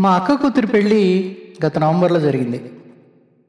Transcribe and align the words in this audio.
మా 0.00 0.10
అక్క 0.10 0.32
కూతురు 0.32 0.66
పెళ్ళి 0.66 1.36
గత 1.66 1.78
నవంబర్లో 1.78 2.20
జరిగింది. 2.20 2.70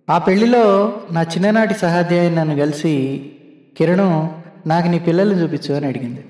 ఆ 0.09 0.17
పెళ్ళిలో 0.17 0.93
నా 1.11 1.21
చిన్ననాటి 1.21 1.73
సహాధ్యాయుని 1.73 2.35
నన్ను 2.35 2.55
కలిసి 2.55 3.25
కిరణం 3.77 4.29
నాకు 4.67 4.87
నీ 4.87 4.99
పిల్లల్ని 4.99 5.43
చూపించు 5.43 5.75
అని 5.75 5.87
అడిగింది. 5.87 6.25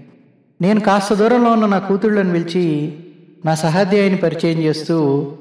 నేను 0.61 0.79
కాస్త 0.79 1.13
దూరంలో 1.13 1.51
ఉన్న 1.51 1.65
నా 1.65 1.79
కూతుళ్ళని 1.79 2.31
పిలిచి 2.31 2.93
నా 3.45 3.55
సహాధ్యాయుని 3.55 4.17
పరిచయం 4.17 4.59
చేస్తూ 4.59 5.31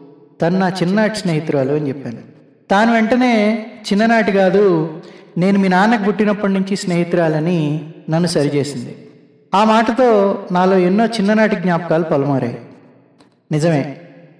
తను 0.42 0.58
నా 0.58 0.68
చిన్ననాటి 0.68 1.18
స్నేహితురాలు 1.18 1.72
అని 1.72 1.88
చెప్పాను. 1.88 2.18
తాను 2.70 2.92
వెంటనే 2.92 3.66
చిన్ననాటి 3.92 4.32
కాదు 4.32 4.94
నేను 5.38 5.58
మీ 5.58 5.68
నాన్నకు 5.68 6.02
పుట్టినప్పటి 6.04 6.52
నుంచి 6.52 6.76
స్నేహితురాలని 6.76 7.92
నన్ను 8.10 8.28
సరిచేసింది 8.28 8.96
ఆ 9.54 9.64
మాటతో 9.64 10.38
నాలో 10.52 10.78
ఎన్నో 10.78 11.06
చిన్ననాటి 11.06 11.56
జ్ఞాపకాలు 11.56 12.02
పలుమారాయి. 12.02 12.58
నిజమే 13.52 13.96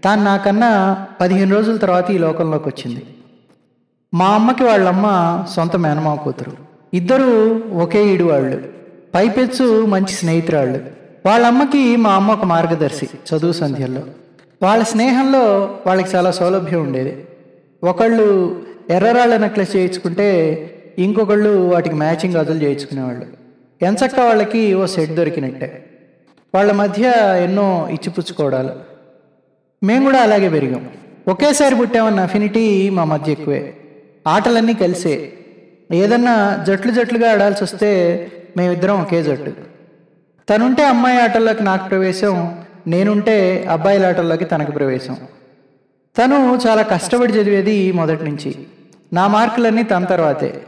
తాను 0.07 0.25
నాకన్నా 0.25 1.07
పదిహేను 1.21 1.57
రోజుల 1.57 1.77
తర్వాత 1.77 2.11
ఈ 2.11 2.19
లోకంలోకి 2.19 2.69
వచ్చింది. 2.69 3.03
మా 4.15 4.27
అమ్మకి 4.27 4.65
వాళ్ళమ్మ 4.65 5.07
సొంత 5.57 5.77
మేనమావ 5.77 6.17
కూతురు. 6.17 6.53
ఇద్దరు 6.95 7.63
ఒకే 7.73 8.15
ఈడు 8.15 8.25
వాళ్ళు 8.25 8.63
పైపెచ్చు 9.15 9.87
మంచి 9.87 10.13
స్నేహితురాళ్ళు. 10.13 10.81
వాళ్ళ 11.27 11.47
అమ్మకి 11.47 11.97
మా 11.97 12.13
అమ్మ 12.13 12.31
ఒక 12.31 12.45
మార్గదర్శి 12.45 13.07
చదువు 13.07 13.53
సంధ్యల్లో. 13.53 14.03
వాళ్ళ 14.63 14.85
స్నేహంలో 14.85 15.71
వాళ్ళకి 15.87 16.17
చాలా 16.17 16.31
సౌలభ్యం 16.31 16.83
ఉండేది. 16.83 17.29
ఒకళ్ళు 17.85 18.63
ఎర్రరాళ్ళ 18.91 19.37
నెక్లెస్ 19.37 19.77
చేయించుకుంటే 19.77 20.27
ఇంకొకళ్ళు 20.99 21.69
వాటికి 21.71 21.95
మ్యాచింగ్ 21.95 22.35
గదులు 22.35 22.63
చేయించుకునేవాళ్ళు. 22.63 23.27
ఎంచక్క 23.85 24.21
వాళ్ళకి 24.21 24.75
ఓ 24.75 24.87
సెట్ 24.87 25.13
దొరికినట్టే. 25.13 25.91
వాళ్ళ 26.55 26.73
మధ్య 26.73 27.13
ఎన్నో 27.45 27.89
ఇచ్చిపుచ్చుకోవడాలు. 27.91 28.96
మేము 29.87 30.05
కూడా 30.05 30.21
అలాగే 30.21 30.49
పెరిగాం. 30.49 30.89
ఒకేసారి 31.29 31.75
పుట్టామన్న 31.75 32.21
అఫినిటీ 32.21 32.91
మా 32.91 33.05
మధ్య 33.05 33.33
ఎక్కువే. 33.33 33.75
ఆటలన్నీ 34.27 34.75
కలిసే. 34.75 35.33
ఏదన్నా 35.93 36.65
జట్లు 36.67 36.93
జట్లుగా 36.93 37.33
ఆడాల్సి 37.33 37.65
వస్తే 37.65 37.91
మేమిద్దరం 38.57 39.01
ఒకే 39.01 39.23
జట్టు. 39.23 39.53
తనుంటే 40.49 40.85
అమ్మాయి 40.85 41.21
ఆటల్లోకి 41.21 41.63
నాకు 41.63 41.89
ప్రవేశం 41.89 42.59
నేనుంటే 42.87 43.67
అబ్బాయిల 43.71 44.07
ఆటల్లోకి 44.07 44.45
తనకు 44.45 44.71
ప్రవేశం. 44.71 45.17
తను 46.19 46.59
చాలా 46.67 46.83
కష్టపడి 46.83 47.33
చదివేది 47.33 47.93
మొదటి 47.93 48.25
నుంచి. 48.25 48.55
నా 49.13 49.27
మార్కులన్నీ 49.27 49.83
తన 49.83 50.05
తర్వాతే. 50.05 50.63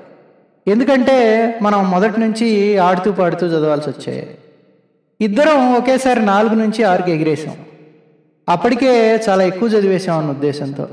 ఎందుకంటే 0.69 1.17
మనం 1.63 1.91
మొదటి 1.91 2.21
నుంచి 2.21 2.79
ఆడుతూ 2.79 3.13
పాడుతూ 3.13 3.47
చదవాల్సి 3.47 3.91
వచ్చాయి 3.91 4.29
ఇద్దరం 5.21 5.75
ఒకేసారి 5.75 6.27
నాలుగు 6.27 6.55
నుంచి 6.55 6.85
ఆరుకి 6.85 7.13
ఎగిరేసాం 7.13 7.57
అప్పటికే 8.49 9.21
చాలా 9.29 9.45
ఎక్కువ 9.45 9.69
చదివేసాం 9.69 10.19
అన్న 10.19 10.31
ఉద్దేశంతో. 10.31 10.89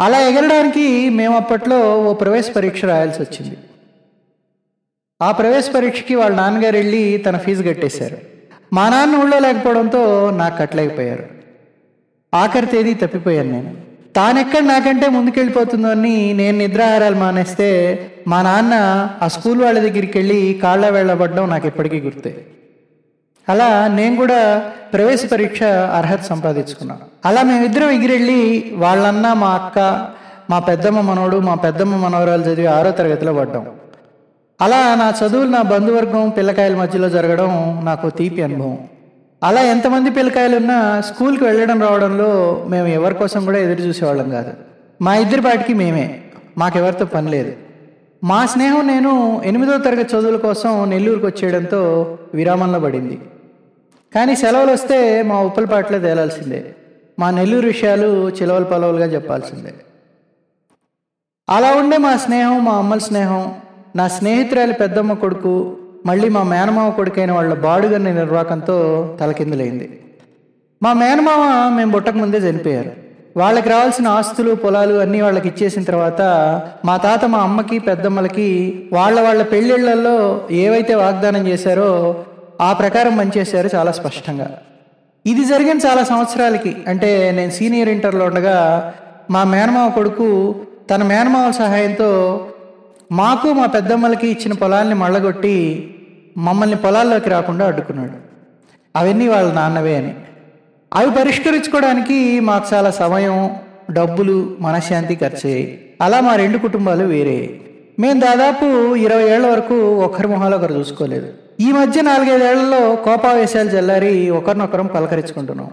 అలా 0.00 0.18
ఎగరడానికి 0.20 1.10
మేము 1.10 1.36
అప్పట్లో 1.36 2.04
ఓ 2.04 2.14
ప్రవేశ 2.14 2.50
పరీక్ష 2.56 2.84
రాయాల్సి 2.84 3.22
వచ్చింది. 3.22 3.56
ఆ 5.22 5.30
ప్రవేశ 5.30 5.70
పరీక్షకి 5.74 6.14
వాళ్ళ 6.14 6.36
నాన్నగారు 6.36 6.76
వెళ్ళి 6.76 7.18
తన 7.18 7.36
ఫీజు 7.36 7.62
కట్టేశారు. 7.62 8.16
మా 8.72 8.88
నాన్న 8.88 9.16
ఊళ్ళో 9.16 9.38
లేకపోవడంతో 9.38 10.30
నాకు 10.30 10.58
కట్టలేకపోయారు. 10.58 11.26
ఆఖరి 12.34 12.66
తేదీ 12.66 12.94
తప్పిపోయాను 12.94 13.50
నేను. 13.50 13.76
తానెక్కడ 14.16 14.62
నాకంటే 14.62 15.08
ముందుకెళ్ళిపోతుందో 15.08 15.88
అని 15.88 16.32
నేను 16.32 16.58
నిద్రాహారాలు 16.58 17.14
మానేస్తే 17.14 17.68
మా 18.26 18.42
నాన్న 18.42 18.74
ఆ 19.22 19.28
స్కూల్ 19.28 19.62
వాళ్ళ 19.62 19.78
దగ్గరికి 19.78 20.18
వెళ్ళి 20.18 20.60
కాళ్ళ 20.62 20.88
వెళ్ళబడ్డం 20.88 21.50
నాకు 21.50 21.66
ఇప్పటికీ 21.66 22.00
గుర్తే. 22.00 22.46
అలా 23.48 23.88
నేను 23.88 24.16
కూడా 24.16 24.58
ప్రవేశ 24.92 25.26
పరీక్ష 25.32 25.62
అర్హత 25.62 26.20
సంపాదించుకున్నాను 26.20 27.00
అలా 27.24 27.42
మేమిద్దరం 27.42 27.90
ఎగిరెళ్ళి 27.90 28.72
వాళ్ళన్న 28.76 29.32
మా 29.32 29.50
అక్క 29.50 30.06
మా 30.50 30.58
పెద్దమ్మ 30.58 31.00
మనవడు 31.00 31.36
మా 31.36 31.54
పెద్దమ్మ 31.54 31.96
మనవరాలు 31.96 32.42
చదివి 32.42 32.66
ఆరో 32.66 32.90
తరగతిలో 32.90 33.32
పడ్డాం. 33.32 33.66
అలా 34.60 34.94
నా 34.94 35.26
చదువులు 35.26 35.48
నా 35.48 35.62
బంధువర్గం 35.62 36.28
పిల్లకాయల 36.28 36.76
మధ్యలో 36.76 37.08
జరగడం 37.08 37.80
నాకు 37.84 38.10
తీపి 38.10 38.42
అనుభవం. 38.42 38.78
అలా 39.42 39.60
ఎంతమంది 39.60 40.10
పిల్లకాయలు 40.10 40.56
ఉన్నా 40.56 41.00
స్కూల్కి 41.00 41.44
వెళ్ళడం 41.44 41.82
రావడంలో 41.82 42.62
మేము 42.68 42.86
ఎవరి 42.86 43.14
కోసం 43.14 43.44
కూడా 43.44 43.58
ఎదురు 43.58 43.80
చూసేవాళ్ళం 43.80 44.30
కాదు. 44.30 44.52
మా 45.02 45.16
ఇద్దరి 45.16 45.40
పాటికి 45.40 45.74
మేమే. 45.74 46.20
మాకెవరితో 46.58 47.04
పని 47.04 47.30
లేదు. 47.30 47.52
మా 48.24 48.46
స్నేహం 48.46 48.86
నేను 48.86 49.42
ఎనిమిదో 49.44 49.78
తరగతి 49.78 50.16
చదువుల 50.16 50.36
కోసం 50.36 50.90
నెల్లూరుకు 50.90 51.26
వచ్చేయడంతో 51.26 52.06
విరామంలో 52.34 52.80
పడింది. 52.80 53.20
కానీ 54.14 54.36
సెలవులు 54.36 54.72
వస్తే 54.72 55.22
మా 55.22 55.40
ఉప్పలపాటలో 55.40 55.98
తేలాల్సిందే. 55.98 56.64
మా 57.18 57.30
నెల్లూరు 57.30 57.66
విషయాలు 57.66 58.28
చిలవలు 58.28 58.64
పలవలుగా 58.64 59.06
చెప్పాల్సిందే. 59.06 59.72
అలా 61.48 61.70
ఉండే 61.76 61.96
మా 61.96 62.16
స్నేహం 62.16 62.64
మా 62.64 62.74
అమ్మల 62.78 62.98
స్నేహం 62.98 63.54
నా 63.96 64.08
స్నేహితురాలి 64.08 64.72
పెద్దమ్మ 64.72 65.12
కొడుకు 65.12 65.76
మళ్ళీ 66.06 66.28
మా 66.28 66.42
మేనమామ 66.42 66.88
కొడుకైన 66.90 67.32
వాళ్ళ 67.32 67.54
బాడుగన్న 67.54 68.08
నిర్వాకంతో 68.10 68.76
తలకిందులైంది. 69.20 70.00
మా 70.82 70.92
మేనమామ 70.92 71.42
మేము 71.76 71.92
పుట్టక 71.92 72.14
ముందే 72.14 72.38
చనిపోయారు. 72.38 72.92
వాళ్ళకి 73.36 73.68
రావాల్సిన 73.68 74.08
ఆస్తులు 74.08 74.54
పొలాలు 74.54 74.94
అన్నీ 74.94 75.20
వాళ్ళకి 75.20 75.48
ఇచ్చేసిన 75.48 75.82
తర్వాత 75.82 76.22
మా 76.84 76.96
తాత 76.96 77.24
మా 77.24 77.38
అమ్మకి 77.38 77.78
పెద్దమ్మలకి 77.78 78.48
వాళ్ళ 78.92 79.20
వాళ్ళ 79.20 79.42
పెళ్ళిళ్ళల్లో 79.42 80.48
ఏవైతే 80.50 80.94
వాగ్దానం 80.94 81.46
చేశారో 81.46 81.90
ఆ 82.60 82.72
ప్రకారం 82.72 83.16
పనిచేశారు 83.16 83.70
చాలా 83.74 83.92
స్పష్టంగా. 83.92 84.58
ఇది 85.26 85.44
జరిగిన 85.44 85.78
చాలా 85.86 86.04
సంవత్సరాలకి 86.04 86.76
అంటే 86.88 87.30
నేను 87.30 87.50
సీనియర్ 87.50 87.88
ఇంటర్లో 87.88 88.26
ఉండగా 88.26 88.92
మా 89.30 89.44
మేనమావ 89.44 89.90
కొడుకు 89.90 90.54
తన 90.90 91.02
మేనమావ 91.02 91.50
సహాయంతో 91.50 92.48
మాకు 93.12 93.52
మా 93.52 93.66
పెద్దమ్మలకి 93.66 94.28
ఇచ్చిన 94.28 94.52
పొలాల్ని 94.52 94.94
మళ్ళగొట్టి 94.94 95.94
మమ్మల్ని 96.36 96.76
పొలాల్లోకి 96.76 97.30
రాకుండా 97.30 97.66
అడ్డుకున్నాడు. 97.66 98.12
అవన్నీ 98.96 99.28
వాళ్ళ 99.28 99.52
నాన్నవే 99.52 99.96
అని. 99.96 100.14
అవి 100.94 101.10
పరిష్కరించుకోవడానికి 101.10 102.40
మాకు 102.40 102.74
చాలా 102.74 102.90
సమయం 102.90 103.50
డబ్బులు 103.90 104.56
మనశ్శాంతి 104.60 105.14
ఖర్చు 105.14 105.66
అలా 106.00 106.20
మా 106.20 106.36
రెండు 106.36 106.58
కుటుంబాలు 106.58 107.04
వేరే 107.04 107.60
మేము 107.98 108.20
దాదాపు 108.20 108.94
ఇరవై 108.94 109.24
ఏళ్ళ 109.24 109.46
వరకు 109.46 109.74
ఒకరి 109.94 110.28
మొహాలు 110.28 110.56
ఒకరు 110.56 110.74
చూసుకోలేదు. 110.74 111.43
ఈ 111.60 111.72
మధ్య 111.72 112.00
నాలుగైదేళ్ళలో 112.00 112.96
కోపావేశాలు 112.96 113.68
చల్లారి 113.68 114.30
ఒకరినొకరం 114.30 114.86
పలకరించుకుంటున్నాం. 114.86 115.70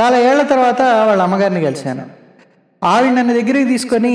చాలా 0.00 0.18
ఏళ్ళ 0.18 0.42
తర్వాత 0.42 0.82
వాళ్ళ 0.82 1.22
అమ్మగారిని 1.22 1.62
కలిశాను. 1.62 2.04
ఆవిడ 2.84 3.12
నన్ను 3.12 3.34
దగ్గరికి 3.34 3.64
తీసుకొని 3.64 4.14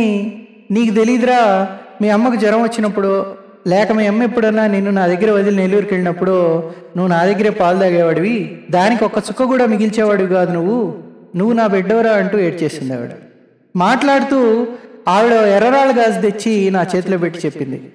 నీకు 0.72 0.96
తెలీదురా 0.96 1.68
మీ 2.02 2.10
అమ్మకు 2.10 2.36
జ్వరం 2.36 2.62
వచ్చినప్పుడు 2.62 3.26
లేక 3.68 3.92
మీ 3.92 4.08
అమ్మ 4.08 4.24
ఎప్పుడన్నా 4.24 4.68
నిన్ను 4.68 4.92
నా 4.92 5.08
దగ్గర 5.08 5.32
వదిలి 5.32 5.56
నెల్లూరుకి 5.56 5.94
వెళ్ళినప్పుడు 5.94 6.64
నువ్వు 6.98 7.08
నా 7.08 7.26
దగ్గరే 7.26 7.50
పాలు 7.50 7.80
తాగేవాడివి? 7.80 8.62
దానికి 8.70 9.04
ఒక్క 9.04 9.18
చుక్క 9.18 9.44
కూడా 9.44 9.66
మిగిల్చేవాడివి 9.66 10.30
కాదు 10.30 10.52
నువ్వు. 10.52 10.96
నువ్వు 11.36 11.54
నా 11.54 11.68
బిడ్డవరా 11.68 12.12
అంటూ 12.12 12.40
ఏడ్చేసింది 12.40 12.94
ఆవిడ. 12.94 13.10
మాట్లాడుతూ 13.76 14.68
ఆవిడ 15.08 15.32
ఎర్రరాళ్ళ 15.32 16.00
గాజు 16.00 16.22
తెచ్చి 16.22 16.70
నా 16.72 16.86
చేతిలో 16.96 17.18
పెట్టి 17.18 17.40
చెప్పింది. 17.46 17.92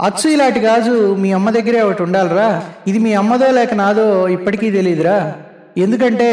అచ్చు 0.00 0.30
ఇలాంటి 0.30 0.60
గాజు 0.60 1.14
మీ 1.14 1.32
అమ్మ 1.32 1.50
దగ్గరే 1.50 1.80
ఒకటి 1.80 2.02
ఉండాలిరా. 2.02 2.64
ఇది 2.86 2.98
మీ 2.98 3.12
అమ్మదో 3.12 3.50
లేక 3.50 3.74
నాదో 3.74 4.28
ఇప్పటికీ 4.28 4.70
తెలియదురా 4.70 5.34
ఎందుకంటే 5.78 6.30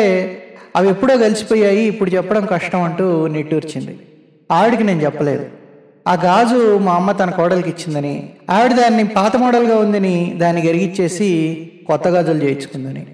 అవి 0.76 0.90
ఎప్పుడో 0.90 1.18
కలిసిపోయాయి 1.18 1.84
ఇప్పుడు 1.84 2.10
చెప్పడం 2.10 2.46
కష్టం 2.46 2.82
అంటూ 2.82 3.28
నిట్టూర్చింది. 3.28 4.00
ఆవిడికి 4.52 4.84
నేను 4.84 5.02
చెప్పలేదు. 5.04 5.46
ఆ 6.08 6.14
గాజు 6.14 6.78
మా 6.78 6.94
అమ్మ 6.94 7.12
తన 7.12 7.30
కోడలికి 7.30 7.70
ఇచ్చిందని 7.70 8.30
ఆవిడ 8.50 8.74
దాన్ని 8.74 9.04
పాత 9.08 9.38
మోడల్గా 9.38 9.78
ఉందని 9.78 10.34
దాన్ని 10.38 10.62
గరిగిచ్చేసి 10.68 11.30
కొత్త 11.88 12.08
గాజులు 12.08 12.44
చేయించుకుందని. 12.44 13.08